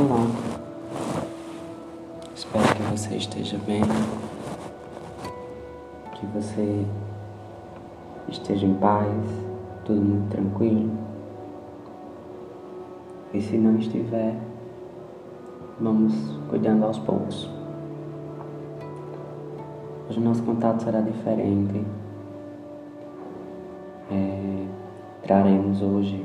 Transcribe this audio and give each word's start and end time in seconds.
Olá, 0.00 0.26
espero 2.34 2.74
que 2.74 2.82
você 2.84 3.16
esteja 3.16 3.58
bem, 3.66 3.82
que 6.14 6.26
você 6.28 6.86
esteja 8.26 8.64
em 8.64 8.72
paz, 8.76 9.06
tudo 9.84 10.00
muito 10.00 10.30
tranquilo. 10.30 10.90
E 13.34 13.42
se 13.42 13.58
não 13.58 13.76
estiver, 13.76 14.36
vamos 15.78 16.14
cuidando 16.48 16.86
aos 16.86 16.98
poucos. 16.98 17.50
Hoje 20.08 20.18
o 20.18 20.22
nosso 20.22 20.42
contato 20.44 20.82
será 20.82 21.02
diferente. 21.02 21.84
É, 24.10 24.66
traremos 25.24 25.82
hoje 25.82 26.24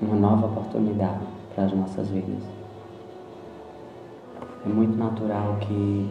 uma 0.00 0.16
nova 0.16 0.46
oportunidade 0.46 1.24
para 1.54 1.66
as 1.66 1.72
nossas 1.72 2.08
vidas. 2.08 2.61
É 4.64 4.68
muito 4.68 4.96
natural 4.96 5.56
que 5.60 6.08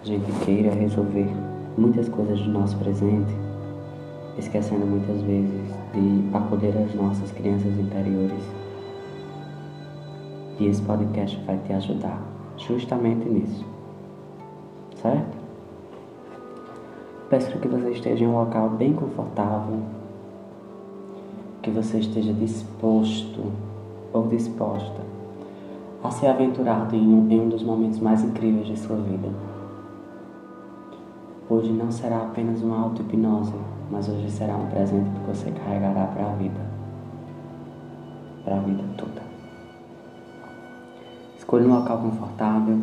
a 0.00 0.06
gente 0.06 0.32
queira 0.42 0.72
resolver 0.72 1.28
muitas 1.76 2.08
coisas 2.08 2.40
do 2.40 2.50
nosso 2.50 2.74
presente, 2.78 3.30
esquecendo 4.38 4.86
muitas 4.86 5.20
vezes 5.20 5.68
de 5.92 6.34
acolher 6.34 6.74
as 6.78 6.94
nossas 6.94 7.30
crianças 7.32 7.78
interiores. 7.78 8.42
E 10.58 10.66
esse 10.66 10.80
podcast 10.80 11.38
vai 11.44 11.58
te 11.58 11.74
ajudar 11.74 12.22
justamente 12.56 13.28
nisso. 13.28 13.66
Certo? 15.02 15.36
Peço 17.28 17.58
que 17.58 17.68
você 17.68 17.90
esteja 17.90 18.24
em 18.24 18.28
um 18.28 18.38
local 18.38 18.70
bem 18.70 18.94
confortável, 18.94 19.78
que 21.60 21.70
você 21.70 21.98
esteja 21.98 22.32
disposto 22.32 23.52
ou 24.10 24.26
disposta 24.26 25.09
a 26.02 26.10
se 26.10 26.26
aventurar 26.26 26.92
em 26.94 27.06
um, 27.06 27.30
em 27.30 27.40
um 27.40 27.48
dos 27.48 27.62
momentos 27.62 28.00
mais 28.00 28.22
incríveis 28.22 28.66
de 28.66 28.78
sua 28.78 28.96
vida. 28.96 29.28
Hoje 31.48 31.72
não 31.72 31.90
será 31.90 32.18
apenas 32.18 32.62
uma 32.62 32.80
auto-hipnose, 32.80 33.54
mas 33.90 34.08
hoje 34.08 34.30
será 34.30 34.54
um 34.56 34.66
presente 34.66 35.10
que 35.10 35.26
você 35.26 35.50
carregará 35.50 36.06
para 36.06 36.26
a 36.26 36.34
vida. 36.36 36.60
Para 38.44 38.56
a 38.56 38.60
vida 38.60 38.82
toda. 38.96 39.20
Escolha 41.36 41.66
um 41.66 41.74
local 41.74 41.98
confortável. 41.98 42.78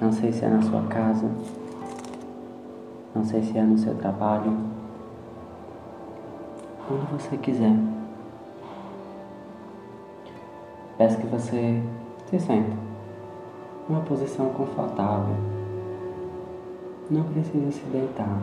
Não 0.00 0.12
sei 0.12 0.32
se 0.32 0.44
é 0.44 0.48
na 0.48 0.62
sua 0.62 0.82
casa. 0.82 1.28
Não 3.14 3.24
sei 3.24 3.42
se 3.42 3.58
é 3.58 3.62
no 3.62 3.76
seu 3.76 3.94
trabalho. 3.96 4.56
Onde 6.90 7.04
você 7.12 7.36
quiser. 7.36 7.76
Peço 10.96 11.18
que 11.18 11.26
você 11.26 11.82
se 12.32 12.40
sente 12.40 12.74
numa 13.86 14.00
posição 14.00 14.48
confortável. 14.54 15.36
Não 17.10 17.24
precisa 17.24 17.70
se 17.70 17.84
deitar. 17.90 18.42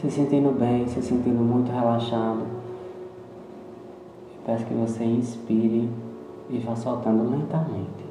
Se 0.00 0.08
sentindo 0.08 0.56
bem, 0.56 0.86
se 0.86 1.02
sentindo 1.02 1.42
muito 1.42 1.72
relaxado. 1.72 2.46
Peço 4.46 4.64
que 4.66 4.74
você 4.74 5.02
inspire 5.04 5.90
e 6.48 6.58
vá 6.58 6.76
soltando 6.76 7.28
lentamente. 7.28 8.04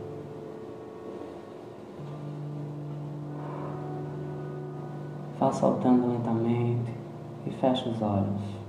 Vá 5.39 5.53
soltando 5.53 6.11
lentamente 6.11 6.91
e 7.47 7.49
feche 7.51 7.87
os 7.87 8.01
olhos. 8.01 8.62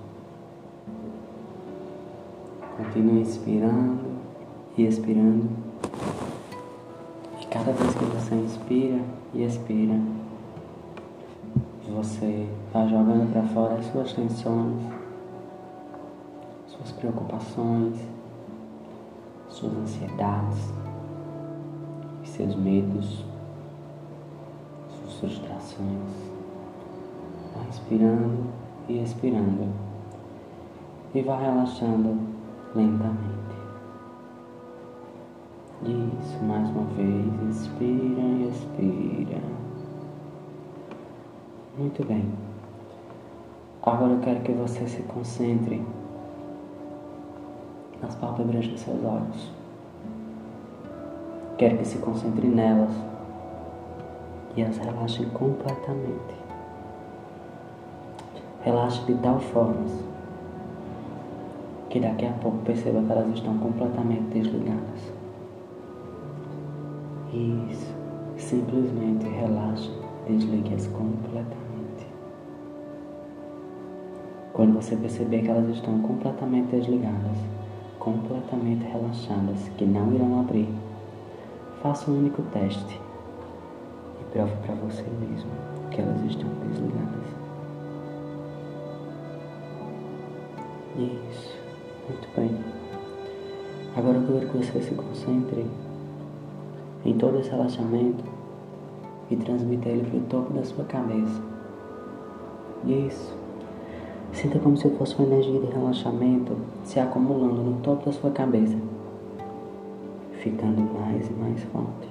Continue 2.77 3.21
inspirando 3.21 4.01
e 4.77 4.85
expirando. 4.85 5.49
E 7.41 7.47
cada 7.47 7.71
vez 7.71 7.95
que 7.95 8.05
você 8.05 8.35
inspira 8.35 9.01
e 9.33 9.45
expira, 9.45 10.01
você 11.89 12.49
vai 12.73 12.89
jogando 12.89 13.33
para 13.33 13.45
fora 13.45 13.75
as 13.75 13.87
suas 13.87 14.13
tensões, 14.13 14.83
suas 16.67 16.91
preocupações, 16.91 17.97
suas 19.49 19.73
ansiedades, 19.75 20.73
seus 22.25 22.57
medos, 22.57 23.25
suas 24.89 25.15
frustrações. 25.21 26.11
Vai 27.55 27.69
inspirando 27.69 28.47
e 28.89 29.01
expirando. 29.01 29.69
E 31.15 31.23
vai 31.23 31.41
relaxando 31.41 32.34
lentamente. 32.75 33.55
Isso, 35.83 36.43
mais 36.45 36.69
uma 36.71 36.85
vez, 36.95 37.57
expira 37.57 38.23
e 38.23 38.49
expira. 38.49 39.43
Muito 41.79 42.05
bem. 42.07 42.33
Agora 43.83 44.13
eu 44.13 44.21
quero 44.21 44.41
que 44.41 44.53
você 44.53 44.87
se 44.87 45.03
concentre 45.03 45.83
nas 48.01 48.15
pálpebras 48.15 48.67
dos 48.67 48.81
seus 48.81 49.05
olhos. 49.05 49.51
Quero 51.59 51.79
que 51.79 51.85
se 51.85 51.99
concentre 51.99 52.47
nelas 52.47 52.91
e 54.57 54.63
as 54.63 54.77
relaxe 54.79 55.27
completamente. 55.27 56.35
Relaxe 58.63 59.05
de 59.05 59.15
tal 59.15 59.39
forma 59.39 60.14
que 61.95 62.01
daqui 62.01 62.27
a 62.27 62.33
pouco 62.33 62.59
perceba 62.65 63.01
que 63.03 63.13
elas 63.13 63.29
estão 63.29 63.57
completamente 63.59 64.23
desligadas. 64.35 65.13
Isso. 67.33 67.95
Simplesmente 68.37 69.25
relaxe, 69.29 69.93
desligue-as 70.27 70.89
completamente. 70.89 72.09
Quando 74.55 74.75
você 74.75 74.97
perceber 74.97 75.43
que 75.43 75.49
elas 75.49 75.69
estão 75.69 76.01
completamente 76.01 76.75
desligadas, 76.75 77.39
completamente 78.01 78.85
relaxadas, 78.87 79.69
que 79.79 79.85
não 79.85 80.13
irão 80.13 80.41
abrir, 80.41 80.69
faça 81.81 82.11
um 82.11 82.19
único 82.19 82.43
teste 82.53 83.01
e 84.21 84.25
prove 84.33 84.57
para 84.67 84.75
você 84.75 85.05
mesmo 85.21 85.53
que 85.93 86.01
elas 86.01 86.21
estão 86.25 86.49
desligadas. 86.67 87.25
Isso. 90.97 91.64
Muito 92.07 92.29
bem. 92.37 92.51
Agora 93.97 94.19
eu 94.19 94.27
quero 94.27 94.51
que 94.51 94.59
você 94.59 94.79
se 94.83 94.95
concentre 94.95 95.67
em 97.03 97.17
todo 97.17 97.39
esse 97.39 97.49
relaxamento 97.49 98.23
e 99.31 99.37
transmita 99.37 99.89
ele 99.89 100.05
para 100.05 100.19
o 100.19 100.23
topo 100.23 100.53
da 100.53 100.63
sua 100.65 100.85
cabeça. 100.85 101.41
Isso. 102.85 103.35
Sinta 104.35 104.59
como 104.59 104.77
se 104.77 104.91
fosse 104.91 105.15
uma 105.15 105.29
energia 105.29 105.61
de 105.61 105.67
relaxamento 105.67 106.55
se 106.83 107.01
acumulando 107.01 107.63
no 107.63 107.81
topo 107.81 108.05
da 108.05 108.13
sua 108.13 108.31
cabeça, 108.33 108.77
ficando 110.41 110.83
mais 110.83 111.27
e 111.31 111.33
mais 111.33 111.63
forte. 111.65 112.09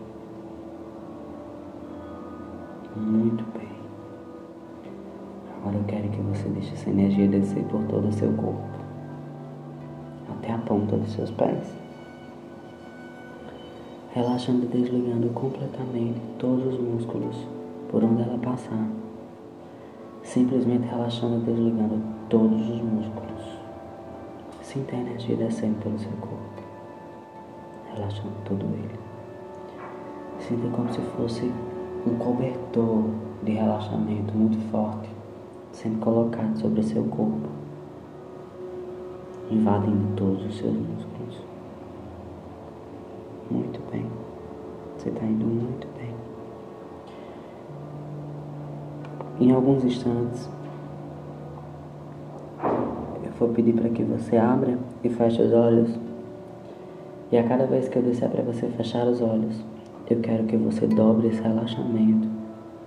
Muito 2.96 3.44
bem. 3.56 3.70
Agora 5.58 5.76
eu 5.76 5.84
quero 5.84 6.10
que 6.10 6.22
você 6.22 6.50
deixe 6.50 6.74
essa 6.74 6.90
energia 6.90 7.28
descer 7.28 7.64
por 7.66 7.84
todo 7.84 8.08
o 8.08 8.12
seu 8.12 8.32
corpo 8.34 8.83
até 10.44 10.52
a 10.52 10.58
ponta 10.58 10.98
dos 10.98 11.14
seus 11.14 11.32
pés. 11.32 11.74
Relaxando 14.12 14.66
e 14.66 14.68
desligando 14.68 15.30
completamente 15.30 16.20
todos 16.38 16.74
os 16.74 16.80
músculos 16.80 17.48
por 17.90 18.04
onde 18.04 18.22
ela 18.22 18.38
passar. 18.38 18.88
Simplesmente 20.22 20.86
relaxando 20.88 21.38
e 21.38 21.52
desligando 21.52 22.02
todos 22.30 22.70
os 22.70 22.82
músculos. 22.82 23.42
Sinta 24.62 24.96
a 24.96 25.00
energia 25.00 25.38
descendo 25.38 25.82
pelo 25.82 25.98
seu 25.98 26.12
corpo. 26.20 26.62
Relaxando 27.94 28.34
todo 28.46 28.66
ele. 28.66 29.00
Sinta 30.40 30.68
como 30.76 30.92
se 30.92 31.00
fosse 31.18 31.52
um 32.06 32.16
cobertor 32.18 33.06
de 33.44 33.54
relaxamento 33.54 34.34
muito 34.36 34.58
forte 34.70 35.10
sendo 35.72 36.00
colocado 36.00 36.56
sobre 36.60 36.84
seu 36.84 37.04
corpo 37.06 37.63
invadindo 39.50 40.16
todos 40.16 40.46
os 40.46 40.58
seus 40.58 40.74
músculos. 40.74 41.42
Muito 43.50 43.80
bem. 43.92 44.06
Você 44.98 45.10
está 45.10 45.26
indo 45.26 45.46
muito 45.46 45.88
bem. 45.98 46.14
Em 49.40 49.52
alguns 49.52 49.84
instantes, 49.84 50.50
eu 52.64 53.32
vou 53.40 53.50
pedir 53.50 53.74
para 53.74 53.90
que 53.90 54.04
você 54.04 54.38
abra 54.38 54.78
e 55.04 55.10
feche 55.10 55.42
os 55.42 55.52
olhos. 55.52 56.00
E 57.32 57.38
a 57.38 57.44
cada 57.44 57.66
vez 57.66 57.90
que 57.90 57.98
eu 57.98 58.04
disser 58.04 58.30
para 58.30 58.44
você 58.44 58.68
fechar 58.68 59.08
os 59.08 59.22
olhos, 59.22 59.64
eu 60.10 60.20
quero 60.20 60.44
que 60.44 60.56
você 60.56 60.86
dobre 60.88 61.28
esse 61.28 61.42
relaxamento 61.42 62.28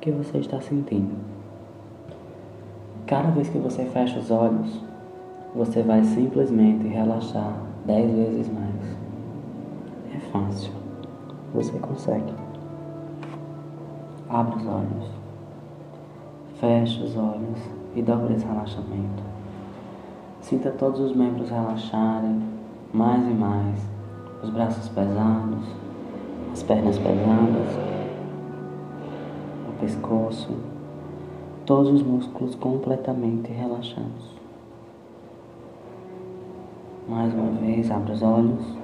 que 0.01 0.11
você 0.11 0.39
está 0.39 0.61
sentindo. 0.61 1.17
Cada 3.07 3.31
vez 3.31 3.49
que 3.49 3.59
você 3.59 3.85
fecha 3.87 4.19
os 4.19 4.31
olhos, 4.31 4.81
você 5.57 5.83
vai 5.83 6.05
simplesmente 6.05 6.87
relaxar 6.87 7.55
dez 7.87 8.13
vezes 8.15 8.53
mais. 8.53 8.67
fácil. 10.31 10.73
Você 11.55 11.79
consegue. 11.79 12.35
Abra 14.29 14.57
os 14.59 14.67
olhos. 14.67 15.11
Feche 16.61 17.03
os 17.03 17.17
olhos 17.17 17.59
e 17.95 18.03
dobre 18.03 18.35
esse 18.35 18.45
relaxamento. 18.45 19.23
Sinta 20.43 20.71
todos 20.73 21.01
os 21.01 21.17
membros 21.17 21.49
relaxarem 21.49 22.43
mais 22.93 23.27
e 23.27 23.35
mais. 23.35 23.81
Os 24.43 24.51
braços 24.51 24.89
pesados, 24.91 25.67
as 26.53 26.63
pernas 26.63 26.99
pesadas, 26.99 27.79
o 29.69 29.81
pescoço, 29.81 30.55
todos 31.65 31.91
os 31.91 32.03
músculos 32.03 32.55
completamente 32.55 33.51
relaxados. 33.51 34.36
Mais 37.09 37.33
uma 37.33 37.53
vez, 37.61 37.89
abra 37.89 38.13
os 38.13 38.21
olhos, 38.21 38.77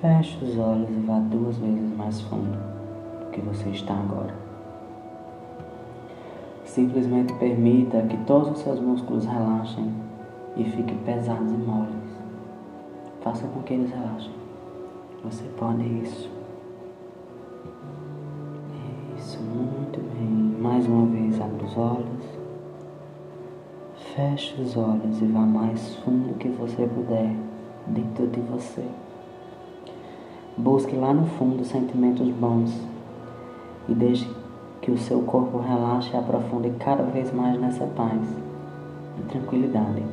feche 0.00 0.44
os 0.44 0.58
olhos 0.58 0.90
e 0.90 1.00
vá 1.06 1.20
duas 1.20 1.56
vezes 1.58 1.96
mais 1.96 2.20
fundo 2.22 2.58
do 3.20 3.30
que 3.30 3.40
você 3.40 3.68
está 3.68 3.94
agora. 3.94 4.34
Simplesmente 6.64 7.32
permita 7.34 8.02
que 8.02 8.16
todos 8.24 8.50
os 8.50 8.58
seus 8.58 8.80
músculos 8.80 9.24
relaxem 9.26 9.94
e 10.56 10.64
fiquem 10.64 10.98
pesados 11.04 11.52
e 11.52 11.56
moles. 11.56 11.94
Faça 13.20 13.46
com 13.46 13.62
que 13.62 13.74
eles 13.74 13.90
relaxem. 13.90 14.32
Você 15.22 15.44
pode 15.56 15.84
isso. 15.84 16.28
Isso, 19.16 19.38
muito 19.40 20.00
bem. 20.12 20.60
Mais 20.60 20.84
uma 20.88 21.06
vez, 21.06 21.40
abra 21.40 21.64
os 21.64 21.78
olhos. 21.78 22.13
Feche 24.14 24.54
os 24.62 24.76
olhos 24.76 25.20
e 25.20 25.26
vá 25.26 25.40
mais 25.40 25.96
fundo 25.96 26.38
que 26.38 26.48
você 26.48 26.86
puder 26.86 27.34
dentro 27.88 28.28
de 28.28 28.38
você. 28.42 28.84
Busque 30.56 30.94
lá 30.94 31.12
no 31.12 31.26
fundo 31.26 31.64
sentimentos 31.64 32.28
bons 32.30 32.80
e 33.88 33.94
deixe 33.94 34.30
que 34.80 34.92
o 34.92 34.98
seu 34.98 35.22
corpo 35.22 35.58
relaxe 35.58 36.12
e 36.14 36.16
aprofunde 36.16 36.70
cada 36.78 37.02
vez 37.02 37.32
mais 37.32 37.60
nessa 37.60 37.86
paz 37.86 38.22
e 39.18 39.22
tranquilidade. 39.22 40.04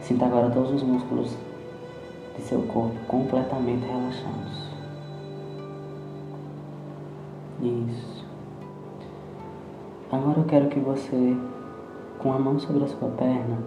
Sinta 0.00 0.26
agora 0.26 0.50
todos 0.50 0.72
os 0.72 0.82
músculos 0.82 1.36
de 2.36 2.42
seu 2.42 2.62
corpo 2.62 2.98
completamente 3.06 3.86
relaxados. 3.86 4.68
Isso. 7.62 8.26
Agora 10.10 10.40
eu 10.40 10.44
quero 10.44 10.68
que 10.68 10.80
você 10.80 11.36
com 12.22 12.32
a 12.32 12.38
mão 12.38 12.58
sobre 12.58 12.84
a 12.84 12.88
sua 12.88 13.08
perna, 13.10 13.58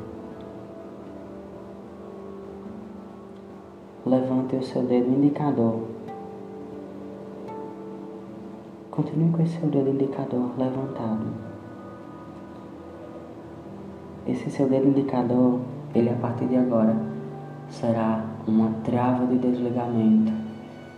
levante 4.06 4.56
o 4.56 4.64
seu 4.64 4.84
dedo 4.84 5.10
indicador. 5.10 5.82
Continue 8.92 9.32
com 9.32 9.42
esse 9.42 9.60
seu 9.60 9.70
dedo 9.70 9.90
indicador 9.90 10.52
levantado. 10.58 11.26
Esse 14.28 14.52
seu 14.52 14.70
dedo 14.70 14.88
indicador, 14.88 15.60
ele 15.96 16.10
a 16.10 16.16
partir 16.16 16.46
de 16.46 16.56
agora 16.56 16.96
será 17.70 18.24
uma 18.48 18.70
trava 18.84 19.26
de 19.26 19.38
desligamento. 19.40 20.32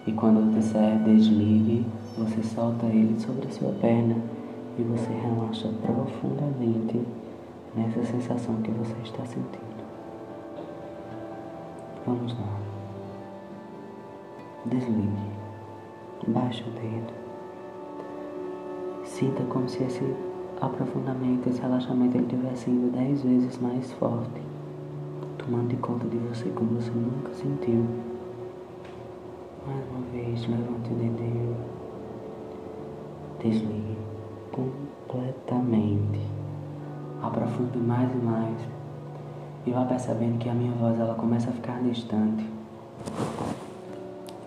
E 0.06 0.12
quando 0.12 0.42
eu 0.42 0.52
disser 0.52 1.00
desligue, 1.04 1.86
você 2.18 2.44
solta 2.44 2.86
ele 2.88 3.20
sobre 3.20 3.48
a 3.48 3.52
sua 3.52 3.72
perna 3.82 4.16
e 4.78 4.84
você 4.84 5.12
relaxa 5.12 5.70
profundamente 5.82 7.02
nessa 7.76 8.04
sensação 8.04 8.56
que 8.62 8.72
você 8.72 8.96
está 9.04 9.26
sentindo. 9.26 9.76
Vamos 12.06 12.34
lá. 12.40 12.60
Desligue. 14.66 15.36
Baixe 16.28 16.64
o 16.64 16.72
dedo. 16.72 17.14
Sinta 19.04 19.44
como 19.44 19.68
se 19.68 19.84
esse 19.84 20.16
aprofundamento, 20.62 21.50
esse 21.50 21.62
relaxamento 21.62 22.18
ele 22.18 22.28
tivesse 22.28 22.70
indo 22.70 22.92
dez 22.92 23.22
vezes 23.22 23.58
mais 23.60 23.92
forte, 23.94 24.42
tomando 25.38 25.68
de 25.68 25.76
conta 25.78 26.08
de 26.08 26.18
você 26.18 26.50
como 26.50 26.80
você 26.80 26.92
nunca 26.92 27.34
sentiu. 27.34 27.86
Mais 29.68 29.86
uma 29.90 30.02
vez, 30.12 30.48
levante 30.48 30.92
o 30.92 30.96
dedinho. 30.96 31.58
Desligue 33.40 33.98
completamente 34.52 36.35
aprofunde 37.28 37.78
mais 37.78 38.12
e 38.14 38.18
mais 38.18 38.76
e 39.66 39.72
vá 39.72 39.84
percebendo 39.84 40.38
que 40.38 40.48
a 40.48 40.54
minha 40.54 40.72
voz 40.74 41.00
ela 41.00 41.16
começa 41.16 41.50
a 41.50 41.54
ficar 41.54 41.82
distante, 41.82 42.48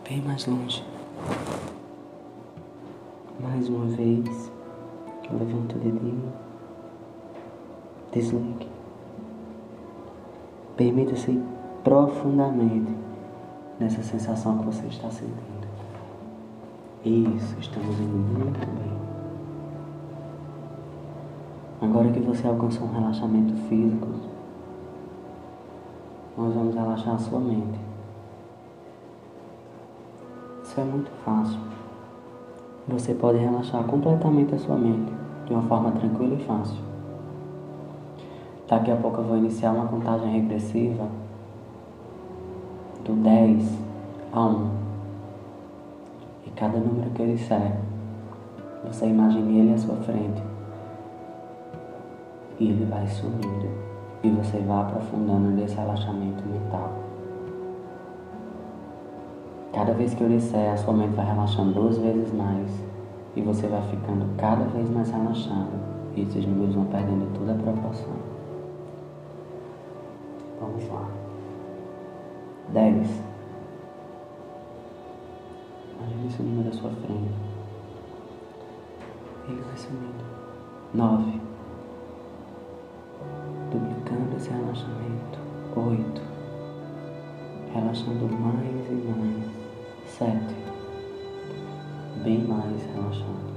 bem 0.08 0.22
mais 0.22 0.46
longe. 0.46 0.84
Mais 3.40 3.68
uma 3.68 3.86
vez, 3.86 4.52
levanta 5.30 5.76
o 5.76 5.78
dedinho, 5.78 6.32
desligue. 8.12 8.68
Permita-se 10.76 11.40
profundamente 11.82 12.94
nessa 13.80 14.02
sensação 14.02 14.58
que 14.58 14.66
você 14.66 14.86
está 14.86 15.10
sentindo. 15.10 15.66
Isso, 17.04 17.56
estamos 17.58 17.98
indo 17.98 18.38
muito 18.38 18.58
bem. 18.58 19.07
Agora 21.80 22.10
que 22.10 22.18
você 22.18 22.44
alcançou 22.48 22.88
um 22.88 22.92
relaxamento 22.92 23.54
físico, 23.68 24.08
nós 26.36 26.52
vamos 26.52 26.74
relaxar 26.74 27.14
a 27.14 27.18
sua 27.18 27.38
mente. 27.38 27.78
Isso 30.64 30.80
é 30.80 30.82
muito 30.82 31.08
fácil. 31.24 31.60
Você 32.88 33.14
pode 33.14 33.38
relaxar 33.38 33.84
completamente 33.84 34.56
a 34.56 34.58
sua 34.58 34.76
mente 34.76 35.12
de 35.46 35.52
uma 35.52 35.62
forma 35.62 35.92
tranquila 35.92 36.34
e 36.34 36.44
fácil. 36.44 36.82
Daqui 38.66 38.90
a 38.90 38.96
pouco 38.96 39.20
eu 39.20 39.24
vou 39.24 39.36
iniciar 39.36 39.70
uma 39.70 39.86
contagem 39.86 40.32
regressiva 40.32 41.06
do 43.04 43.12
10 43.22 43.78
a 44.32 44.46
1. 44.46 44.70
E 46.44 46.50
cada 46.50 46.78
número 46.78 47.08
que 47.10 47.22
eu 47.22 47.26
disser, 47.28 47.78
você 48.84 49.06
imagine 49.06 49.60
ele 49.60 49.74
à 49.74 49.78
sua 49.78 49.94
frente 49.96 50.47
e 52.60 52.70
ele 52.70 52.84
vai 52.84 53.06
sumindo 53.06 53.68
e 54.22 54.30
você 54.30 54.58
vai 54.58 54.82
aprofundando 54.82 55.50
nesse 55.50 55.76
relaxamento 55.76 56.44
mental. 56.46 56.92
Cada 59.72 59.92
vez 59.92 60.14
que 60.14 60.22
eu 60.22 60.28
disser, 60.28 60.72
a 60.72 60.76
sua 60.76 60.92
mente 60.92 61.14
vai 61.14 61.24
relaxando 61.24 61.72
duas 61.72 61.98
vezes 61.98 62.32
mais 62.32 62.68
e 63.36 63.42
você 63.42 63.68
vai 63.68 63.82
ficando 63.82 64.26
cada 64.36 64.64
vez 64.64 64.90
mais 64.90 65.10
relaxado 65.10 65.70
e 66.16 66.22
esses 66.22 66.44
números 66.44 66.74
vão 66.74 66.84
perdendo 66.86 67.32
toda 67.38 67.52
a 67.52 67.54
proporção. 67.54 68.12
Vamos 70.60 70.88
lá. 70.88 71.08
10. 72.72 73.22
Imagine 75.96 76.26
esse 76.26 76.42
número 76.42 76.68
à 76.68 76.72
sua 76.72 76.90
frente. 76.90 77.32
Ele 79.48 79.62
vai 79.62 79.76
sumindo. 79.76 80.24
9 80.94 81.37
relaxamento. 84.48 85.38
8. 85.76 86.22
Relaxando 87.72 88.28
mais 88.28 88.90
e 88.90 88.94
mais. 88.94 89.58
7. 90.06 90.54
Bem 92.24 92.44
mais 92.46 92.82
relaxado. 92.94 93.48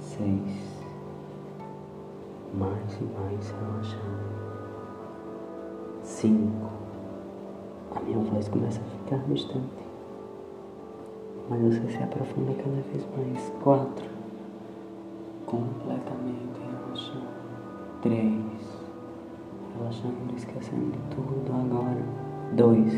6. 0.00 0.28
Mais 2.54 2.98
e 3.00 3.04
mais 3.04 3.50
relaxado. 3.50 4.30
5. 6.02 6.70
A 7.96 8.00
minha 8.00 8.18
voz 8.18 8.48
começa 8.48 8.80
a 8.80 8.84
ficar 8.84 9.24
distante. 9.32 9.80
Mas 11.48 11.60
você 11.60 11.96
se 11.96 12.02
aprofunda 12.02 12.52
cada 12.54 12.82
vez 12.92 13.06
mais. 13.16 13.52
4. 13.62 14.04
Completamente 15.46 16.60
relaxado. 16.60 17.40
3 18.02 18.79
relaxando, 19.90 20.36
esquecendo 20.36 20.96
tudo 21.10 21.52
agora. 21.52 22.02
Dois. 22.52 22.92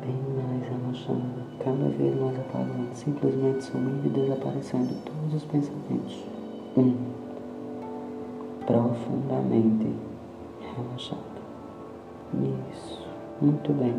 Bem 0.00 0.18
mais 0.36 0.62
relaxado. 0.68 1.42
cada 1.58 1.88
vez 1.90 2.20
mais 2.20 2.38
apagando, 2.38 2.94
simplesmente 2.94 3.64
sumindo 3.64 4.06
e 4.06 4.10
desaparecendo 4.10 4.94
todos 5.04 5.34
os 5.34 5.44
pensamentos. 5.44 6.24
Um. 6.76 6.94
Profundamente 8.66 9.92
relaxado. 10.60 11.32
Isso. 12.72 13.02
Muito 13.40 13.72
bem. 13.72 13.94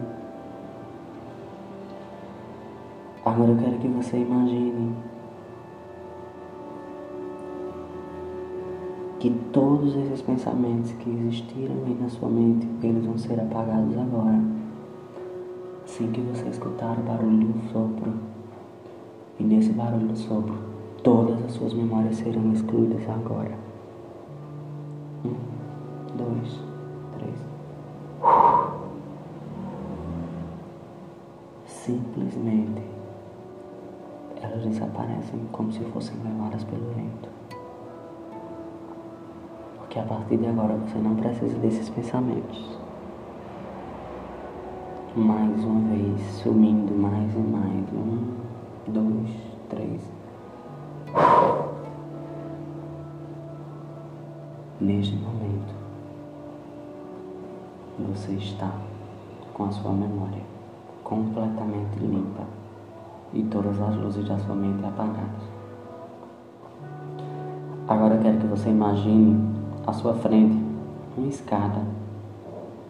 Agora 3.26 3.52
eu 3.52 3.58
quero 3.58 3.78
que 3.78 3.88
você 3.88 4.18
imagine 4.18 4.96
que 9.24 9.30
todos 9.54 9.96
esses 9.96 10.22
pensamentos 10.22 10.92
que 10.92 11.10
existiram 11.10 11.76
na 11.98 12.10
sua 12.10 12.28
mente, 12.28 12.68
eles 12.86 13.06
vão 13.06 13.18
ser 13.18 13.40
apagados 13.40 13.98
agora. 13.98 14.38
sem 15.86 16.12
que 16.12 16.20
você 16.20 16.50
escutar 16.50 17.00
o 17.00 17.04
barulho 17.04 17.48
do 17.48 17.72
sopro. 17.72 18.14
E 19.40 19.44
nesse 19.46 19.72
barulho 19.72 20.08
do 20.08 20.18
sopro, 20.18 20.58
todas 21.04 21.42
as 21.46 21.54
suas 21.54 21.74
memórias 21.74 22.18
serão 22.18 22.52
excluídas 22.52 23.02
agora. 23.08 23.58
Um, 25.24 25.36
dois, 26.18 26.60
três. 27.18 27.36
Simplesmente 31.66 32.82
elas 34.42 34.66
desaparecem 34.66 35.40
como 35.54 35.72
se 35.72 35.80
fossem 35.86 36.18
levadas 36.26 36.66
pelo 36.66 36.90
vento. 36.90 37.43
Porque 39.94 40.12
a 40.12 40.18
partir 40.18 40.38
de 40.38 40.48
agora 40.48 40.74
você 40.74 40.98
não 40.98 41.14
precisa 41.14 41.56
desses 41.60 41.88
pensamentos 41.88 42.80
mais 45.16 45.64
uma 45.64 45.88
vez, 45.88 46.20
sumindo 46.42 46.92
mais 46.96 47.32
e 47.36 47.38
mais. 47.38 47.94
Um, 47.94 48.34
dois, 48.88 49.30
três. 49.70 50.02
Neste 54.82 55.16
momento, 55.16 55.76
você 58.00 58.32
está 58.32 58.72
com 59.54 59.66
a 59.66 59.72
sua 59.72 59.92
memória 59.92 60.42
completamente 61.04 62.00
limpa 62.00 62.42
e 63.32 63.44
todas 63.44 63.80
as 63.80 63.96
luzes 63.98 64.28
da 64.28 64.40
sua 64.40 64.56
mente 64.56 64.84
apagadas. 64.84 65.44
Agora 67.88 68.16
eu 68.16 68.22
quero 68.24 68.40
que 68.40 68.48
você 68.48 68.70
imagine 68.70 69.53
à 69.86 69.94
sua 69.94 70.14
frente 70.14 70.58
uma 71.18 71.28
escada 71.28 71.82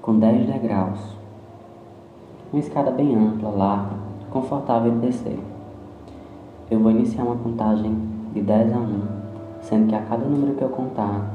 com 0.02 0.20
10 0.20 0.48
degraus 0.48 1.24
uma 2.54 2.60
escada 2.60 2.92
bem 2.92 3.16
ampla, 3.16 3.50
larga, 3.50 3.96
confortável 4.30 4.92
de 4.92 5.08
descer. 5.08 5.40
Eu 6.70 6.80
vou 6.80 6.92
iniciar 6.92 7.24
uma 7.24 7.36
contagem 7.36 7.98
de 8.32 8.42
10 8.42 8.74
a 8.74 8.78
1, 8.78 9.02
sendo 9.62 9.88
que 9.88 9.96
a 9.96 10.02
cada 10.02 10.24
número 10.24 10.54
que 10.54 10.62
eu 10.62 10.70
contar, 10.70 11.32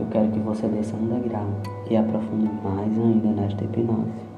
eu 0.00 0.06
quero 0.06 0.30
que 0.30 0.38
você 0.38 0.66
desça 0.66 0.96
um 0.96 1.08
degrau 1.08 1.44
e 1.90 1.94
aprofunde 1.94 2.50
mais 2.64 2.98
ainda 2.98 3.28
nesta 3.28 3.64
hipnose. 3.64 4.30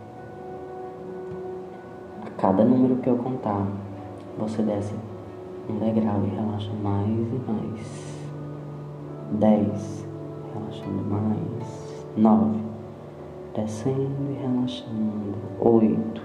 A 2.27 2.31
cada 2.31 2.65
número 2.65 2.97
que 2.97 3.09
eu 3.09 3.17
contar, 3.17 3.65
você 4.37 4.61
desce 4.61 4.95
um 5.71 5.79
degrau 5.79 6.21
e 6.25 6.35
relaxa 6.35 6.73
mais 6.83 7.09
e 7.09 7.41
mais. 7.49 8.13
10, 9.39 10.09
relaxando 10.55 11.05
mais. 11.05 11.93
9, 12.17 12.61
descendo 13.55 14.31
e 14.31 14.35
relaxando. 14.35 15.35
Oito, 15.61 16.23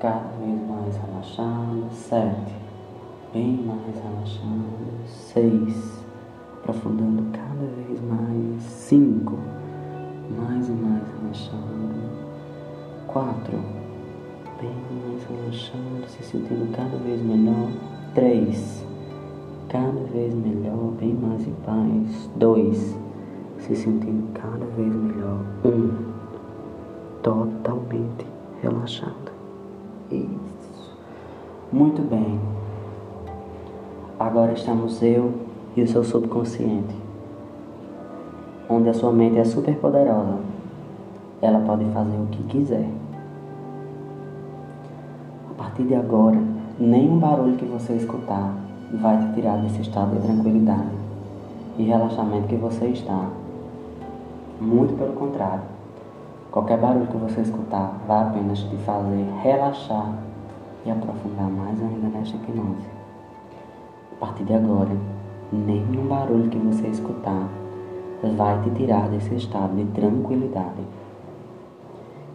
cada 0.00 0.28
vez 0.40 0.60
mais 0.68 0.96
relaxado. 0.96 1.88
Sete, 1.92 2.56
bem 3.32 3.64
mais 3.64 3.94
relaxado. 4.02 5.06
Seis, 5.06 6.04
aprofundando 6.60 7.22
cada 7.30 7.66
vez 7.86 8.00
mais. 8.02 8.62
Cinco, 8.62 9.38
mais 10.36 10.68
e 10.68 10.72
mais 10.72 11.04
relaxando. 11.20 11.92
Quatro, 13.06 13.58
bem 14.60 14.74
mais 14.90 15.24
relaxando, 15.24 16.08
se 16.08 16.22
sentindo 16.24 16.74
cada 16.74 16.96
vez 16.96 17.22
melhor. 17.22 17.68
Três, 18.12 18.84
cada 19.72 20.04
vez 20.12 20.34
melhor, 20.34 20.92
bem 21.00 21.14
mais 21.14 21.48
em 21.48 21.54
paz. 21.64 22.28
Dois, 22.36 22.94
se 23.58 23.74
sentindo 23.74 24.30
cada 24.34 24.66
vez 24.76 24.94
melhor. 24.94 25.38
Um, 25.64 26.12
totalmente 27.22 28.26
relaxado. 28.60 29.32
Isso. 30.10 30.94
Muito 31.72 32.02
bem. 32.02 32.38
Agora 34.20 34.52
estamos 34.52 35.02
eu 35.02 35.32
e 35.74 35.82
o 35.82 35.88
seu 35.88 36.04
subconsciente, 36.04 36.94
onde 38.68 38.90
a 38.90 38.94
sua 38.94 39.10
mente 39.10 39.38
é 39.38 39.44
super 39.44 39.74
poderosa. 39.76 40.38
Ela 41.40 41.60
pode 41.60 41.86
fazer 41.86 42.16
o 42.18 42.26
que 42.26 42.42
quiser. 42.42 42.90
A 45.50 45.54
partir 45.54 45.84
de 45.84 45.94
agora, 45.94 46.38
nenhum 46.78 47.18
barulho 47.18 47.56
que 47.56 47.64
você 47.64 47.94
escutar 47.94 48.54
vai 48.96 49.18
te 49.18 49.34
tirar 49.34 49.56
desse 49.58 49.80
estado 49.80 50.14
de 50.14 50.22
tranquilidade 50.22 50.90
e 51.78 51.84
relaxamento 51.84 52.48
que 52.48 52.56
você 52.56 52.86
está. 52.86 53.28
Muito 54.60 54.96
pelo 54.96 55.14
contrário. 55.14 55.62
Qualquer 56.50 56.78
barulho 56.78 57.06
que 57.06 57.16
você 57.16 57.40
escutar 57.40 57.98
vai 58.06 58.22
apenas 58.22 58.58
te 58.60 58.76
fazer 58.78 59.26
relaxar 59.42 60.12
e 60.84 60.90
aprofundar 60.90 61.48
mais 61.48 61.80
ainda 61.80 62.08
nesta 62.08 62.36
hipnose. 62.36 62.86
A 64.12 64.20
partir 64.20 64.44
de 64.44 64.54
agora, 64.54 64.94
nenhum 65.50 66.06
barulho 66.06 66.50
que 66.50 66.58
você 66.58 66.88
escutar 66.88 67.48
vai 68.36 68.60
te 68.62 68.70
tirar 68.70 69.08
desse 69.08 69.34
estado 69.34 69.74
de 69.74 69.84
tranquilidade 69.92 70.82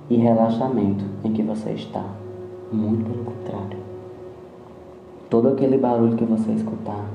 e 0.10 0.18
relaxamento 0.18 1.06
em 1.24 1.32
que 1.32 1.44
você 1.44 1.72
está. 1.72 2.04
Muito 2.72 3.10
pelo 3.10 3.24
contrário. 3.24 3.87
Todo 5.30 5.50
aquele 5.50 5.78
barulho 5.78 6.16
que 6.16 6.24
você 6.24 6.52
escutar, 6.54 7.06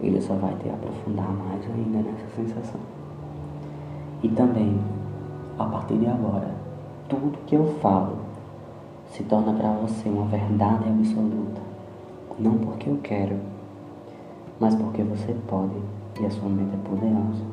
ele 0.00 0.20
só 0.22 0.34
vai 0.34 0.54
te 0.54 0.70
aprofundar 0.70 1.30
mais 1.30 1.62
ainda 1.66 1.98
nessa 1.98 2.26
sensação. 2.34 2.80
E 4.22 4.28
também, 4.28 4.80
a 5.58 5.64
partir 5.66 5.98
de 5.98 6.06
agora, 6.06 6.48
tudo 7.08 7.36
que 7.46 7.56
eu 7.56 7.66
falo 7.80 8.16
se 9.10 9.22
torna 9.24 9.52
para 9.52 9.70
você 9.72 10.08
uma 10.08 10.26
verdade 10.26 10.88
absoluta. 10.88 11.60
Não 12.38 12.56
porque 12.56 12.88
eu 12.88 12.98
quero, 13.02 13.36
mas 14.58 14.74
porque 14.74 15.02
você 15.02 15.34
pode 15.46 15.76
e 16.20 16.26
a 16.26 16.30
sua 16.30 16.48
mente 16.48 16.74
é 16.74 16.88
poderosa 16.88 17.44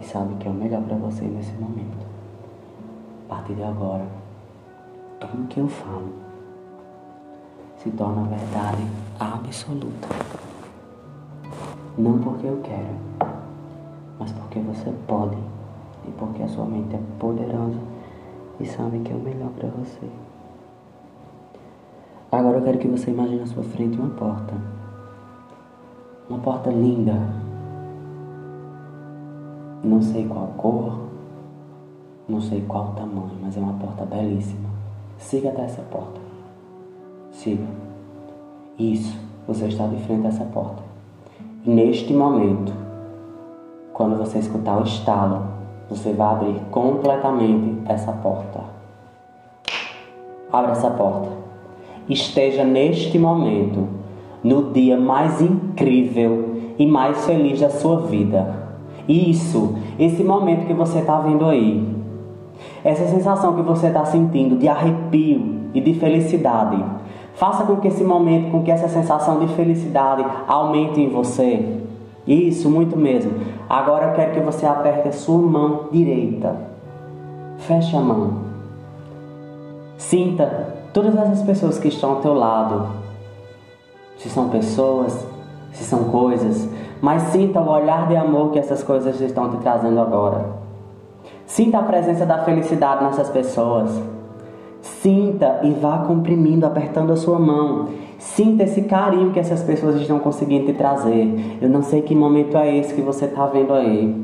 e 0.00 0.04
sabe 0.04 0.34
que 0.34 0.46
é 0.46 0.50
o 0.50 0.54
melhor 0.54 0.82
para 0.82 0.96
você 0.96 1.24
nesse 1.24 1.52
momento. 1.52 2.06
A 3.26 3.34
partir 3.34 3.54
de 3.54 3.62
agora, 3.62 4.06
tudo 5.18 5.48
que 5.48 5.60
eu 5.60 5.68
falo 5.68 6.29
se 7.82 7.90
torna 7.92 8.22
verdade 8.24 8.86
absoluta. 9.18 10.08
Não 11.96 12.18
porque 12.18 12.46
eu 12.46 12.60
quero, 12.62 13.30
mas 14.18 14.30
porque 14.32 14.58
você 14.60 14.92
pode 15.06 15.38
e 16.06 16.10
porque 16.12 16.42
a 16.42 16.48
sua 16.48 16.66
mente 16.66 16.94
é 16.94 17.00
poderosa 17.18 17.78
e 18.58 18.66
sabe 18.66 18.98
que 19.00 19.10
é 19.10 19.14
o 19.14 19.18
melhor 19.18 19.50
para 19.50 19.68
você. 19.68 20.06
Agora 22.30 22.58
eu 22.58 22.62
quero 22.62 22.78
que 22.78 22.88
você 22.88 23.10
imagine 23.10 23.42
à 23.42 23.46
sua 23.46 23.64
frente 23.64 23.98
uma 23.98 24.10
porta. 24.10 24.54
Uma 26.28 26.38
porta 26.38 26.70
linda. 26.70 27.14
Não 29.82 30.02
sei 30.02 30.28
qual 30.28 30.48
cor, 30.58 31.08
não 32.28 32.40
sei 32.42 32.60
qual 32.68 32.92
tamanho, 32.92 33.38
mas 33.40 33.56
é 33.56 33.60
uma 33.60 33.72
porta 33.72 34.04
belíssima. 34.04 34.68
Siga 35.18 35.48
até 35.48 35.64
essa 35.64 35.82
porta. 35.82 36.29
Siga. 37.40 37.64
Isso, 38.78 39.18
você 39.48 39.64
está 39.64 39.86
de 39.86 39.96
frente 40.02 40.26
a 40.26 40.28
essa 40.28 40.44
porta. 40.44 40.82
E 41.64 41.70
neste 41.70 42.12
momento, 42.12 42.70
quando 43.94 44.18
você 44.18 44.40
escutar 44.40 44.78
o 44.78 44.82
estalo 44.82 45.44
você 45.88 46.12
vai 46.12 46.34
abrir 46.34 46.60
completamente 46.70 47.78
essa 47.86 48.12
porta. 48.12 48.60
Abra 50.52 50.72
essa 50.72 50.90
porta. 50.90 51.30
Esteja 52.10 52.62
neste 52.62 53.18
momento 53.18 53.88
no 54.44 54.70
dia 54.74 55.00
mais 55.00 55.40
incrível 55.40 56.56
e 56.78 56.86
mais 56.86 57.24
feliz 57.24 57.58
da 57.58 57.70
sua 57.70 58.02
vida. 58.02 58.54
Isso, 59.08 59.78
esse 59.98 60.22
momento 60.22 60.66
que 60.66 60.74
você 60.74 60.98
está 60.98 61.18
vendo 61.20 61.46
aí, 61.46 61.88
essa 62.84 63.06
sensação 63.06 63.56
que 63.56 63.62
você 63.62 63.86
está 63.86 64.04
sentindo 64.04 64.58
de 64.58 64.68
arrepio 64.68 65.70
e 65.72 65.80
de 65.80 65.94
felicidade, 65.94 66.99
faça 67.34 67.64
com 67.64 67.76
que 67.76 67.88
esse 67.88 68.04
momento, 68.04 68.50
com 68.50 68.62
que 68.62 68.70
essa 68.70 68.88
sensação 68.88 69.38
de 69.38 69.48
felicidade 69.54 70.24
aumente 70.46 71.00
em 71.00 71.08
você. 71.08 71.80
Isso, 72.26 72.70
muito 72.70 72.96
mesmo. 72.96 73.32
Agora 73.68 74.08
eu 74.08 74.14
quero 74.14 74.32
que 74.32 74.40
você 74.40 74.66
aperte 74.66 75.08
a 75.08 75.12
sua 75.12 75.38
mão 75.38 75.88
direita. 75.90 76.54
Feche 77.58 77.96
a 77.96 78.00
mão. 78.00 78.34
Sinta 79.96 80.74
todas 80.92 81.14
essas 81.16 81.42
pessoas 81.42 81.78
que 81.78 81.88
estão 81.88 82.10
ao 82.10 82.16
teu 82.16 82.34
lado. 82.34 82.88
Se 84.18 84.28
são 84.28 84.48
pessoas, 84.48 85.26
se 85.72 85.84
são 85.84 86.04
coisas, 86.04 86.68
mas 87.00 87.22
sinta 87.24 87.60
o 87.60 87.68
olhar 87.68 88.06
de 88.08 88.16
amor 88.16 88.50
que 88.50 88.58
essas 88.58 88.82
coisas 88.82 89.20
estão 89.20 89.50
te 89.50 89.56
trazendo 89.58 90.00
agora. 90.00 90.44
Sinta 91.46 91.78
a 91.78 91.82
presença 91.82 92.26
da 92.26 92.44
felicidade 92.44 93.04
nessas 93.04 93.30
pessoas. 93.30 93.90
Sinta 95.02 95.60
e 95.62 95.70
vá 95.70 95.98
comprimindo, 95.98 96.66
apertando 96.66 97.12
a 97.12 97.16
sua 97.16 97.38
mão. 97.38 97.88
Sinta 98.18 98.64
esse 98.64 98.82
carinho 98.82 99.30
que 99.30 99.40
essas 99.40 99.62
pessoas 99.62 99.96
estão 99.96 100.18
conseguindo 100.18 100.66
te 100.66 100.74
trazer. 100.74 101.58
Eu 101.58 101.70
não 101.70 101.82
sei 101.82 102.02
que 102.02 102.14
momento 102.14 102.54
é 102.58 102.76
esse 102.76 102.92
que 102.92 103.00
você 103.00 103.24
está 103.24 103.46
vendo 103.46 103.72
aí. 103.72 104.14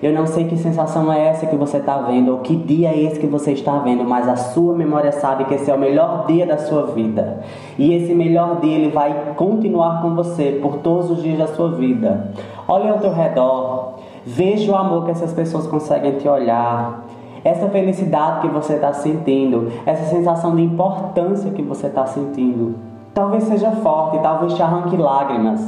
Eu 0.00 0.12
não 0.12 0.26
sei 0.26 0.44
que 0.44 0.56
sensação 0.56 1.12
é 1.12 1.28
essa 1.28 1.46
que 1.46 1.56
você 1.56 1.78
está 1.78 1.98
vendo, 1.98 2.30
ou 2.32 2.38
que 2.38 2.54
dia 2.54 2.90
é 2.90 3.02
esse 3.02 3.18
que 3.18 3.26
você 3.26 3.52
está 3.52 3.78
vendo, 3.78 4.04
mas 4.04 4.28
a 4.28 4.36
sua 4.36 4.72
memória 4.74 5.10
sabe 5.10 5.44
que 5.46 5.54
esse 5.54 5.68
é 5.68 5.74
o 5.74 5.78
melhor 5.78 6.26
dia 6.26 6.46
da 6.46 6.58
sua 6.58 6.86
vida. 6.86 7.40
E 7.76 7.92
esse 7.92 8.14
melhor 8.14 8.60
dia 8.60 8.76
ele 8.76 8.90
vai 8.90 9.34
continuar 9.36 10.00
com 10.00 10.14
você 10.14 10.60
por 10.62 10.76
todos 10.76 11.10
os 11.10 11.22
dias 11.22 11.38
da 11.38 11.48
sua 11.48 11.72
vida. 11.72 12.30
Olha 12.68 12.92
ao 12.92 12.98
teu 12.98 13.12
redor, 13.12 13.94
veja 14.24 14.70
o 14.70 14.76
amor 14.76 15.06
que 15.06 15.10
essas 15.10 15.32
pessoas 15.32 15.66
conseguem 15.66 16.12
te 16.12 16.28
olhar. 16.28 17.09
Essa 17.42 17.68
felicidade 17.68 18.42
que 18.42 18.48
você 18.48 18.74
está 18.74 18.92
sentindo, 18.92 19.72
essa 19.86 20.04
sensação 20.04 20.54
de 20.54 20.62
importância 20.62 21.50
que 21.50 21.62
você 21.62 21.86
está 21.86 22.04
sentindo. 22.06 22.74
Talvez 23.14 23.44
seja 23.44 23.70
forte, 23.72 24.18
talvez 24.18 24.54
te 24.54 24.62
arranque 24.62 24.96
lágrimas. 24.96 25.60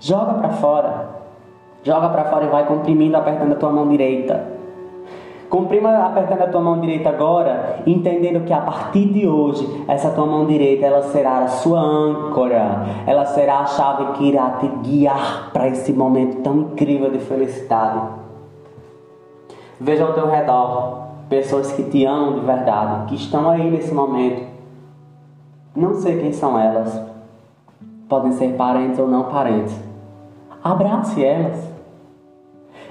Joga 0.00 0.34
para 0.34 0.50
fora. 0.50 1.08
Joga 1.82 2.08
para 2.08 2.24
fora 2.24 2.44
e 2.44 2.48
vai 2.48 2.66
comprimindo, 2.66 3.16
apertando 3.16 3.52
a 3.52 3.56
tua 3.56 3.70
mão 3.70 3.88
direita. 3.88 4.58
Comprima 5.48 6.04
apertando 6.04 6.42
a 6.42 6.48
tua 6.48 6.60
mão 6.60 6.78
direita 6.78 7.08
agora, 7.08 7.78
entendendo 7.86 8.44
que 8.44 8.52
a 8.52 8.60
partir 8.60 9.06
de 9.06 9.26
hoje, 9.26 9.66
essa 9.88 10.10
tua 10.10 10.26
mão 10.26 10.44
direita 10.44 10.84
ela 10.84 11.02
será 11.04 11.38
a 11.38 11.48
sua 11.48 11.80
âncora, 11.80 12.84
ela 13.06 13.24
será 13.24 13.60
a 13.60 13.66
chave 13.66 14.12
que 14.12 14.28
irá 14.28 14.58
te 14.60 14.66
guiar 14.82 15.50
para 15.52 15.68
esse 15.68 15.92
momento 15.94 16.42
tão 16.42 16.58
incrível 16.58 17.10
de 17.10 17.18
felicidade. 17.18 17.98
Veja 19.80 20.04
ao 20.04 20.12
teu 20.12 20.28
redor 20.28 21.07
pessoas 21.28 21.72
que 21.72 21.82
te 21.84 22.04
amam 22.04 22.40
de 22.40 22.46
verdade, 22.46 23.08
que 23.08 23.14
estão 23.14 23.48
aí 23.48 23.70
nesse 23.70 23.92
momento. 23.92 24.46
Não 25.76 25.94
sei 25.94 26.18
quem 26.18 26.32
são 26.32 26.58
elas, 26.58 27.00
podem 28.08 28.32
ser 28.32 28.54
parentes 28.54 28.98
ou 28.98 29.06
não 29.06 29.24
parentes. 29.24 29.78
Abrace 30.62 31.22
elas. 31.22 31.68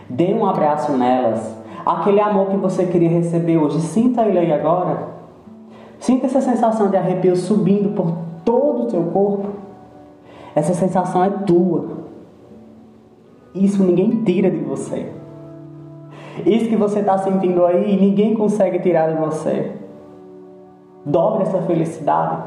Dê 0.09 0.33
um 0.33 0.45
abraço 0.45 0.91
nelas. 0.93 1.55
Aquele 1.85 2.21
amor 2.21 2.47
que 2.47 2.57
você 2.57 2.85
queria 2.85 3.09
receber 3.09 3.57
hoje, 3.57 3.79
sinta 3.81 4.23
ele 4.23 4.39
aí 4.39 4.53
agora. 4.53 5.07
Sinta 5.99 6.27
essa 6.27 6.41
sensação 6.41 6.89
de 6.89 6.97
arrepio 6.97 7.35
subindo 7.35 7.95
por 7.95 8.13
todo 8.45 8.85
o 8.85 8.89
seu 8.89 9.03
corpo. 9.05 9.47
Essa 10.55 10.73
sensação 10.73 11.23
é 11.23 11.29
tua. 11.29 11.97
Isso 13.53 13.83
ninguém 13.83 14.23
tira 14.23 14.49
de 14.49 14.59
você. 14.59 15.16
Isso 16.45 16.69
que 16.69 16.75
você 16.75 16.99
está 16.99 17.17
sentindo 17.17 17.65
aí, 17.65 17.99
ninguém 17.99 18.35
consegue 18.35 18.79
tirar 18.79 19.09
de 19.11 19.19
você. 19.19 19.71
Dobre 21.05 21.43
essa 21.43 21.61
felicidade. 21.61 22.37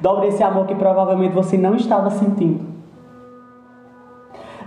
Dobre 0.00 0.28
esse 0.28 0.42
amor 0.42 0.66
que 0.66 0.74
provavelmente 0.74 1.34
você 1.34 1.56
não 1.56 1.74
estava 1.74 2.10
sentindo. 2.10 2.64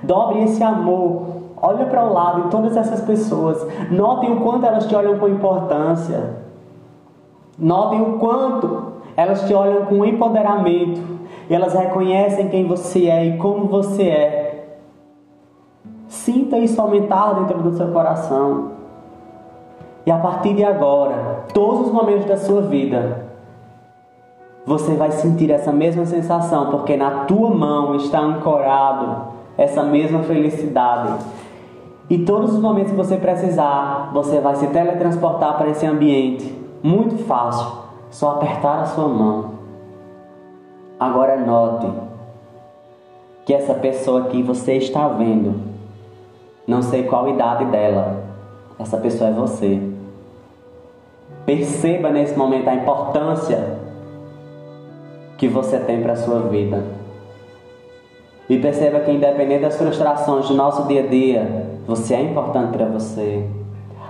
Dobre 0.04 0.44
esse 0.44 0.64
amor. 0.64 1.36
Olha 1.62 1.86
para 1.86 2.06
o 2.06 2.14
lado 2.14 2.44
de 2.44 2.50
todas 2.50 2.78
essas 2.78 3.02
pessoas. 3.02 3.66
Notem 3.90 4.32
o 4.34 4.42
quanto 4.42 4.66
elas 4.66 4.86
te 4.86 4.96
olham 4.96 5.18
com 5.18 5.28
importância. 5.28 6.36
Notem 7.58 8.02
o 8.02 8.20
quanto 8.20 8.94
elas 9.16 9.48
te 9.48 9.54
olham 9.54 9.86
com 9.86 10.06
empoderamento. 10.06 11.02
E 11.50 11.54
elas 11.54 11.74
reconhecem 11.74 12.50
quem 12.50 12.68
você 12.68 13.08
é 13.08 13.26
e 13.26 13.38
como 13.38 13.66
você 13.66 14.04
é. 14.04 14.45
Sinta 16.26 16.58
isso 16.58 16.82
aumentar 16.82 17.34
dentro 17.34 17.62
do 17.62 17.78
seu 17.78 17.90
coração. 17.90 18.72
E 20.08 20.10
a 20.10 20.18
partir 20.18 20.56
de 20.56 20.64
agora, 20.64 21.44
todos 21.54 21.86
os 21.86 21.94
momentos 21.94 22.26
da 22.26 22.36
sua 22.36 22.64
vida, 22.64 23.28
você 24.66 24.96
vai 24.96 25.12
sentir 25.12 25.52
essa 25.52 25.72
mesma 25.72 26.04
sensação, 26.04 26.72
porque 26.72 26.98
na 26.98 27.26
tua 27.26 27.52
mão 27.52 27.96
está 27.98 28.22
ancorado 28.22 29.34
essa 29.56 29.84
mesma 29.84 30.24
felicidade. 30.24 31.14
E 32.10 32.18
todos 32.18 32.56
os 32.56 32.60
momentos 32.60 32.90
que 32.90 32.98
você 32.98 33.18
precisar, 33.18 34.10
você 34.12 34.40
vai 34.40 34.56
se 34.56 34.66
teletransportar 34.66 35.56
para 35.60 35.70
esse 35.70 35.86
ambiente. 35.86 36.60
Muito 36.82 37.24
fácil, 37.26 37.68
só 38.10 38.32
apertar 38.32 38.80
a 38.80 38.86
sua 38.86 39.08
mão. 39.08 39.52
Agora 41.00 41.38
note 41.38 41.88
que 43.46 43.54
essa 43.54 43.76
pessoa 43.76 44.24
que 44.24 44.42
você 44.42 44.78
está 44.78 45.08
vendo, 45.08 45.75
não 46.68 46.82
sei 46.82 47.04
qual 47.04 47.30
idade 47.30 47.66
dela, 47.66 48.24
essa 48.80 48.98
pessoa 48.98 49.30
é 49.30 49.34
você. 49.34 49.80
Perceba 51.46 52.10
nesse 52.10 52.38
momento 52.38 52.68
a 52.68 52.76
importância 52.76 53.78
que 55.38 55.48
você 55.48 55.78
tem 55.80 56.02
para 56.02 56.14
a 56.14 56.18
sua 56.18 56.40
vida. 56.42 56.84
E 58.50 58.58
perceba 58.58 59.00
que, 59.00 59.12
independente 59.12 59.62
das 59.62 59.78
frustrações 59.78 60.48
do 60.48 60.56
nosso 60.56 60.84
dia 60.88 61.04
a 61.04 61.08
dia, 61.08 61.68
você 61.88 62.16
é 62.16 62.22
importante 62.22 62.76
para 62.76 62.86
você. 62.86 63.48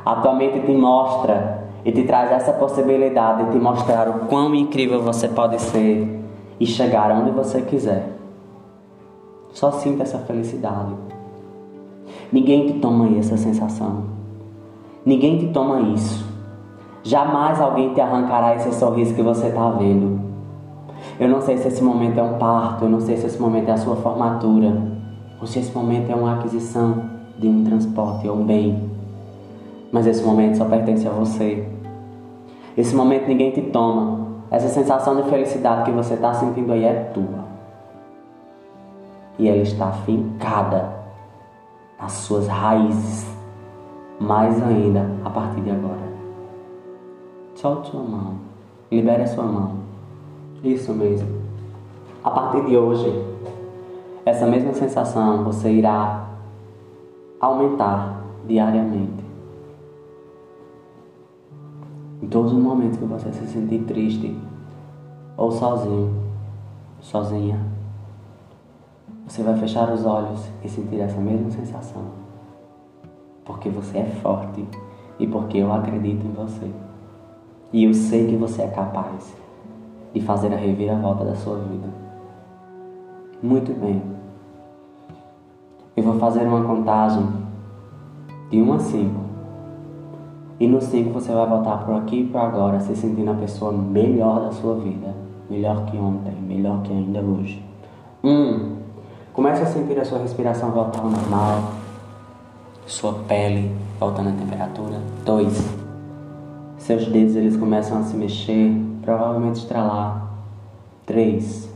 A 0.05 0.15
tua 0.15 0.33
mente 0.33 0.59
te 0.61 0.71
mostra 0.71 1.65
e 1.83 1.91
te 1.91 2.03
traz 2.03 2.31
essa 2.31 2.53
possibilidade 2.53 3.45
de 3.45 3.51
te 3.51 3.57
mostrar 3.57 4.07
o 4.09 4.25
quão 4.27 4.53
incrível 4.55 5.01
você 5.01 5.27
pode 5.27 5.61
ser 5.61 6.21
e 6.59 6.65
chegar 6.65 7.11
onde 7.11 7.31
você 7.31 7.61
quiser. 7.61 8.09
Só 9.51 9.71
sinta 9.71 10.03
essa 10.03 10.19
felicidade. 10.19 10.93
Ninguém 12.31 12.67
te 12.67 12.73
toma 12.79 13.17
essa 13.17 13.37
sensação. 13.37 14.03
Ninguém 15.05 15.37
te 15.37 15.47
toma 15.47 15.79
isso. 15.93 16.25
Jamais 17.03 17.61
alguém 17.61 17.93
te 17.93 18.01
arrancará 18.01 18.55
esse 18.55 18.73
sorriso 18.73 19.13
que 19.13 19.21
você 19.21 19.47
está 19.47 19.69
vendo. 19.71 20.19
Eu 21.19 21.29
não 21.29 21.39
sei 21.41 21.57
se 21.57 21.67
esse 21.67 21.83
momento 21.83 22.19
é 22.19 22.23
um 22.23 22.39
parto, 22.39 22.85
eu 22.85 22.89
não 22.89 22.99
sei 22.99 23.15
se 23.15 23.27
esse 23.27 23.39
momento 23.39 23.69
é 23.69 23.73
a 23.73 23.77
sua 23.77 23.95
formatura, 23.97 24.75
ou 25.39 25.45
se 25.45 25.59
esse 25.59 25.73
momento 25.75 26.11
é 26.11 26.15
uma 26.15 26.33
aquisição 26.33 27.03
de 27.37 27.47
um 27.47 27.63
transporte 27.63 28.27
ou 28.27 28.37
um 28.37 28.43
bem. 28.43 28.89
Mas 29.91 30.07
esse 30.07 30.23
momento 30.23 30.57
só 30.57 30.65
pertence 30.65 31.07
a 31.07 31.11
você. 31.11 31.67
Esse 32.75 32.95
momento 32.95 33.27
ninguém 33.27 33.51
te 33.51 33.61
toma. 33.61 34.25
Essa 34.49 34.67
sensação 34.69 35.15
de 35.15 35.29
felicidade 35.29 35.83
que 35.83 35.91
você 35.91 36.15
está 36.15 36.33
sentindo 36.33 36.73
aí 36.73 36.83
é 36.83 37.11
tua. 37.13 37.45
E 39.37 39.47
ela 39.47 39.61
está 39.61 39.91
fincada 39.91 40.94
nas 41.99 42.11
suas 42.11 42.47
raízes, 42.47 43.25
mais 44.19 44.61
ainda 44.61 45.09
a 45.23 45.29
partir 45.29 45.61
de 45.61 45.71
agora. 45.71 46.05
Solte 47.55 47.89
sua 47.89 48.03
mão, 48.03 48.35
libere 48.91 49.23
a 49.23 49.27
sua 49.27 49.45
mão. 49.45 49.75
Isso 50.63 50.93
mesmo. 50.93 51.27
A 52.23 52.31
partir 52.31 52.65
de 52.65 52.75
hoje, 52.75 53.11
essa 54.25 54.45
mesma 54.45 54.73
sensação 54.73 55.43
você 55.43 55.71
irá 55.71 56.27
aumentar 57.39 58.23
diariamente. 58.47 59.23
Em 62.21 62.27
todos 62.27 62.51
os 62.51 62.57
momentos 62.57 62.97
que 62.97 63.05
você 63.05 63.31
se 63.31 63.47
sentir 63.47 63.83
triste 63.83 64.35
ou 65.37 65.51
sozinho, 65.51 66.13
sozinha, 66.99 67.59
você 69.27 69.41
vai 69.41 69.57
fechar 69.57 69.91
os 69.91 70.05
olhos 70.05 70.47
e 70.63 70.69
sentir 70.69 70.99
essa 70.99 71.19
mesma 71.19 71.49
sensação. 71.49 72.03
Porque 73.43 73.69
você 73.69 73.99
é 73.99 74.05
forte 74.05 74.65
e 75.19 75.25
porque 75.25 75.57
eu 75.57 75.73
acredito 75.73 76.25
em 76.25 76.31
você. 76.31 76.71
E 77.73 77.83
eu 77.83 77.93
sei 77.93 78.27
que 78.27 78.35
você 78.35 78.61
é 78.61 78.67
capaz 78.67 79.35
e 80.13 80.21
fazer 80.21 80.53
a 80.53 80.57
reviravolta 80.57 81.25
da 81.25 81.35
sua 81.35 81.57
vida. 81.57 81.87
Muito 83.41 83.73
bem. 83.73 84.01
Eu 85.97 86.03
vou 86.03 86.19
fazer 86.19 86.45
uma 86.47 86.63
contagem 86.63 87.27
de 88.49 88.61
1 88.61 88.73
a 88.73 88.79
5. 88.79 89.25
E 90.59 90.67
no 90.67 90.79
5 90.79 91.09
você 91.11 91.33
vai 91.33 91.47
voltar 91.47 91.85
por 91.85 91.95
aqui 91.95 92.21
e 92.21 92.27
por 92.27 92.37
agora, 92.37 92.79
se 92.79 92.95
sentindo 92.95 93.31
a 93.31 93.35
pessoa 93.35 93.71
melhor 93.71 94.41
da 94.41 94.51
sua 94.51 94.75
vida. 94.75 95.13
Melhor 95.49 95.85
que 95.85 95.97
ontem, 95.97 96.33
melhor 96.41 96.81
que 96.81 96.93
ainda 96.93 97.19
hoje. 97.19 97.63
1. 98.23 98.29
Um, 98.29 98.84
comece 99.35 99.63
a 99.63 99.65
sentir 99.65 99.99
a 99.99 100.05
sua 100.05 100.19
respiração 100.19 100.71
voltar 100.71 101.01
ao 101.01 101.09
normal. 101.09 101.73
Sua 102.87 103.13
pele 103.27 103.75
voltando 103.99 104.29
à 104.29 104.31
temperatura. 104.31 105.01
2. 105.25 105.75
Seus 106.77 107.05
dedos 107.07 107.35
eles 107.35 107.57
começam 107.57 107.99
a 107.99 108.03
se 108.03 108.15
mexer 108.15 108.71
provavelmente 109.01 109.59
estralar. 109.59 110.29
3. 111.05 111.69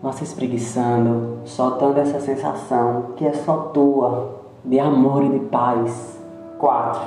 Você 0.00 0.24
espreguiçando, 0.24 1.38
soltando 1.44 1.98
essa 1.98 2.20
sensação 2.20 3.14
que 3.16 3.26
é 3.26 3.32
só 3.32 3.56
tua, 3.74 4.36
de 4.64 4.78
amor 4.78 5.24
e 5.24 5.30
de 5.30 5.40
paz. 5.46 6.20
4. 6.58 7.00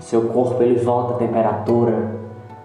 Seu 0.00 0.22
corpo 0.28 0.60
ele 0.62 0.80
volta 0.80 1.14
à 1.14 1.16
temperatura. 1.18 2.16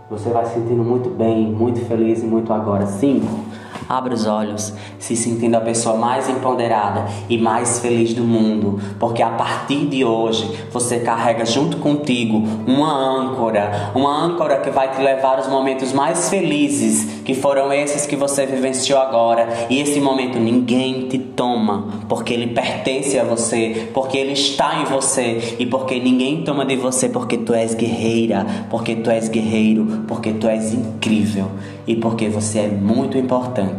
Você 0.10 0.32
vai 0.32 0.46
sentindo 0.48 0.84
muito 0.84 1.10
bem, 1.10 1.52
muito 1.52 1.86
feliz 1.86 2.24
e 2.24 2.26
muito 2.26 2.52
agora. 2.52 2.88
5. 2.88 3.49
Abra 3.89 4.13
os 4.13 4.28
olhos, 4.28 4.71
se 4.99 5.15
sentindo 5.15 5.56
a 5.56 5.62
pessoa 5.62 5.95
mais 5.95 6.30
empoderada 6.30 7.08
e 7.28 7.39
mais 7.39 7.80
feliz 7.80 8.13
do 8.13 8.23
mundo, 8.23 8.80
porque 8.99 9.23
a 9.23 9.32
partir 9.32 9.88
de 9.88 10.06
hoje 10.06 10.47
você 10.71 10.99
carrega 10.99 11.43
junto 11.43 11.78
contigo 11.78 12.43
uma 12.67 12.93
âncora, 12.93 13.91
uma 13.95 14.15
âncora 14.15 14.60
que 14.60 14.69
vai 14.69 14.91
te 14.91 15.02
levar 15.02 15.39
aos 15.39 15.47
momentos 15.47 15.91
mais 15.91 16.30
felizes, 16.30 17.23
que 17.25 17.34
foram 17.34 17.73
esses 17.73 18.06
que 18.06 18.15
você 18.15 18.45
vivenciou 18.45 18.99
agora. 18.99 19.47
E 19.71 19.80
esse 19.80 19.99
momento 19.99 20.38
ninguém 20.38 21.08
te 21.08 21.17
toma, 21.17 22.04
porque 22.08 22.32
ele 22.32 22.54
pertence 22.54 23.17
a 23.17 23.23
você, 23.23 23.89
porque 23.91 24.19
ele 24.19 24.34
está 24.34 24.82
em 24.82 24.86
você 24.86 25.56
e 25.58 25.65
porque 25.65 25.99
ninguém 25.99 26.43
toma 26.43 26.63
de 26.63 26.75
você 26.75 27.10
porque 27.10 27.38
tu 27.38 27.56
és 27.56 27.73
guerreira, 27.73 28.45
porque 28.69 28.95
tu 28.95 29.10
és 29.10 29.28
guerreiro, 29.30 30.04
porque 30.08 30.32
tu 30.34 30.47
és 30.47 30.73
incrível 30.73 31.47
e 31.88 31.95
porque 31.95 32.30
você 32.30 32.60
é 32.60 32.67
muito 32.67 33.17
importante. 33.17 33.79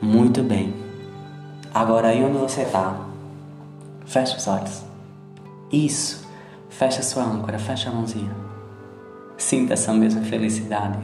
Muito 0.00 0.42
bem. 0.42 0.74
Agora 1.72 2.08
aí 2.08 2.22
onde 2.22 2.36
você 2.36 2.62
está, 2.62 2.94
fecha 4.04 4.36
os 4.36 4.46
olhos. 4.46 4.82
Isso. 5.72 6.24
Fecha 6.68 7.02
sua 7.02 7.22
âncora, 7.22 7.58
fecha 7.58 7.88
a 7.88 7.92
mãozinha. 7.92 8.30
Sinta 9.36 9.74
essa 9.74 9.92
mesma 9.92 10.22
felicidade. 10.22 10.98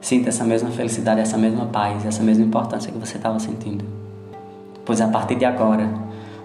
Sinta 0.00 0.30
essa 0.30 0.44
mesma 0.44 0.70
felicidade, 0.70 1.20
essa 1.20 1.36
mesma 1.36 1.66
paz, 1.66 2.04
essa 2.04 2.22
mesma 2.22 2.44
importância 2.44 2.90
que 2.90 2.98
você 2.98 3.16
estava 3.16 3.38
sentindo. 3.38 3.84
Pois 4.84 5.00
a 5.00 5.08
partir 5.08 5.34
de 5.34 5.44
agora, 5.44 5.88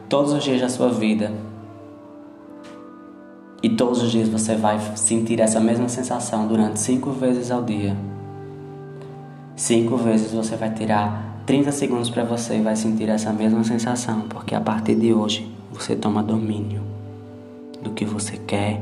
todos 0.10 0.34
os 0.34 0.43
dias 0.43 0.60
da 0.60 0.69
sua 0.69 0.89
vida, 0.89 1.32
e 3.63 3.69
todos 3.69 4.03
os 4.03 4.12
dias 4.12 4.27
você 4.27 4.56
vai 4.56 4.77
sentir 4.97 5.39
essa 5.39 5.60
mesma 5.60 5.88
sensação 5.88 6.45
durante 6.45 6.79
cinco 6.79 7.12
vezes 7.12 7.49
ao 7.49 7.63
dia. 7.63 7.95
Cinco 9.55 9.97
vezes 9.97 10.31
você 10.31 10.55
vai 10.55 10.73
tirar 10.73 11.43
30 11.45 11.71
segundos 11.71 12.09
para 12.09 12.23
você 12.23 12.57
e 12.57 12.61
vai 12.61 12.75
sentir 12.75 13.07
essa 13.09 13.31
mesma 13.31 13.63
sensação, 13.63 14.21
porque 14.21 14.55
a 14.55 14.61
partir 14.61 14.95
de 14.95 15.13
hoje 15.13 15.49
você 15.71 15.95
toma 15.95 16.23
domínio 16.23 16.81
do 17.81 17.91
que 17.91 18.03
você 18.03 18.37
quer 18.37 18.81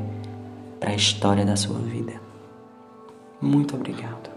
para 0.79 0.91
a 0.91 0.95
história 0.95 1.45
da 1.45 1.55
sua 1.57 1.77
vida. 1.79 2.13
Muito 3.41 3.75
obrigado. 3.75 4.31